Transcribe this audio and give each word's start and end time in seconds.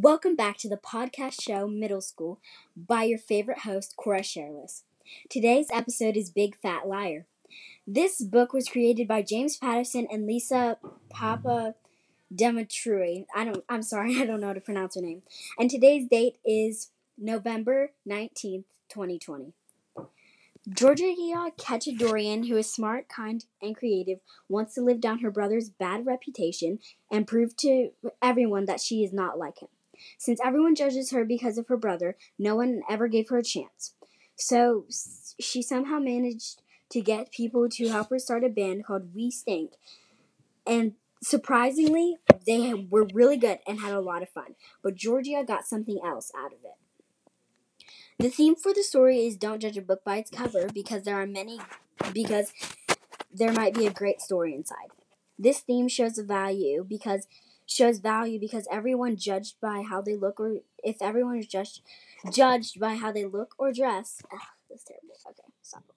Welcome 0.00 0.36
back 0.36 0.58
to 0.58 0.68
the 0.68 0.76
podcast 0.76 1.42
show 1.42 1.66
Middle 1.66 2.00
School 2.00 2.38
by 2.76 3.02
your 3.02 3.18
favorite 3.18 3.60
host, 3.60 3.94
Cora 3.96 4.22
Sherless. 4.22 4.84
Today's 5.28 5.66
episode 5.72 6.16
is 6.16 6.30
Big 6.30 6.54
Fat 6.54 6.86
Liar. 6.86 7.26
This 7.84 8.22
book 8.22 8.52
was 8.52 8.68
created 8.68 9.08
by 9.08 9.22
James 9.22 9.56
Patterson 9.56 10.06
and 10.08 10.24
Lisa 10.24 10.78
Papa 11.10 11.74
Demetrui. 12.32 13.26
I 13.34 13.44
don't 13.44 13.64
I'm 13.68 13.82
sorry, 13.82 14.16
I 14.20 14.24
don't 14.24 14.40
know 14.40 14.46
how 14.46 14.52
to 14.52 14.60
pronounce 14.60 14.94
her 14.94 15.00
name. 15.00 15.22
And 15.58 15.68
today's 15.68 16.06
date 16.06 16.36
is 16.44 16.90
November 17.18 17.90
19th, 18.08 18.66
2020. 18.88 19.52
Georgia 20.68 21.12
Khatchadorian, 21.58 22.46
who 22.46 22.56
is 22.56 22.72
smart, 22.72 23.08
kind, 23.08 23.44
and 23.60 23.76
creative, 23.76 24.20
wants 24.48 24.74
to 24.74 24.80
live 24.80 25.00
down 25.00 25.18
her 25.20 25.30
brother's 25.32 25.70
bad 25.70 26.06
reputation 26.06 26.78
and 27.10 27.26
prove 27.26 27.56
to 27.56 27.90
everyone 28.22 28.66
that 28.66 28.80
she 28.80 29.02
is 29.02 29.12
not 29.12 29.36
like 29.36 29.60
him. 29.60 29.68
Since 30.18 30.40
everyone 30.44 30.74
judges 30.74 31.10
her 31.10 31.24
because 31.24 31.58
of 31.58 31.68
her 31.68 31.76
brother, 31.76 32.16
no 32.38 32.56
one 32.56 32.82
ever 32.88 33.08
gave 33.08 33.28
her 33.28 33.38
a 33.38 33.42
chance. 33.42 33.94
So 34.36 34.84
she 35.40 35.62
somehow 35.62 35.98
managed 35.98 36.62
to 36.90 37.00
get 37.00 37.32
people 37.32 37.68
to 37.68 37.88
help 37.88 38.10
her 38.10 38.18
start 38.18 38.44
a 38.44 38.48
band 38.48 38.86
called 38.86 39.14
We 39.14 39.30
Stink. 39.30 39.72
And 40.66 40.94
surprisingly, 41.22 42.16
they 42.46 42.74
were 42.74 43.06
really 43.12 43.36
good 43.36 43.58
and 43.66 43.80
had 43.80 43.92
a 43.92 44.00
lot 44.00 44.22
of 44.22 44.30
fun. 44.30 44.54
But 44.82 44.94
Georgia 44.94 45.44
got 45.46 45.66
something 45.66 45.98
else 46.04 46.30
out 46.36 46.52
of 46.52 46.58
it. 46.64 46.76
The 48.18 48.30
theme 48.30 48.56
for 48.56 48.74
the 48.74 48.82
story 48.82 49.26
is 49.26 49.36
don't 49.36 49.60
judge 49.60 49.76
a 49.76 49.82
book 49.82 50.02
by 50.04 50.16
its 50.16 50.30
cover 50.30 50.68
because 50.72 51.04
there 51.04 51.20
are 51.20 51.26
many 51.26 51.60
because 52.12 52.52
there 53.32 53.52
might 53.52 53.74
be 53.74 53.86
a 53.86 53.92
great 53.92 54.20
story 54.20 54.54
inside. 54.54 54.88
This 55.38 55.60
theme 55.60 55.88
shows 55.88 56.18
a 56.18 56.24
value 56.24 56.84
because 56.88 57.28
shows 57.68 57.98
value 58.00 58.40
because 58.40 58.68
everyone 58.70 59.16
judged 59.16 59.56
by 59.60 59.82
how 59.82 60.02
they 60.02 60.16
look 60.16 60.40
or 60.40 60.58
if 60.84 61.02
everyone 61.02 61.38
is 61.38 61.48
judged 61.48 61.82
judged 62.32 62.80
by 62.80 62.96
how 62.96 63.12
they 63.12 63.26
look 63.26 63.54
or 63.58 63.72
dress. 63.72 64.22
Ugh, 64.32 64.40
that's 64.70 64.84
terrible. 64.84 65.14
Okay, 65.30 65.48
stop. 65.62 65.92